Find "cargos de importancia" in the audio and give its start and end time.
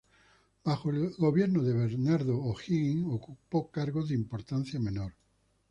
3.69-4.79